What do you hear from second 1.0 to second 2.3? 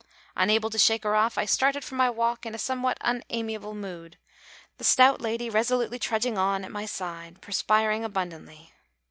her off, I started for my